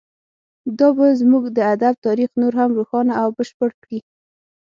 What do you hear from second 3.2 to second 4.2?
او بشپړ کړي